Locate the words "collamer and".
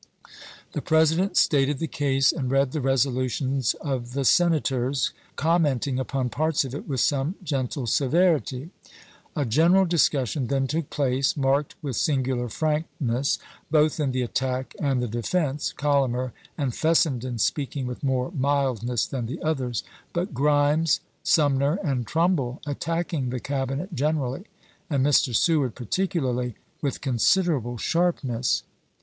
15.71-16.73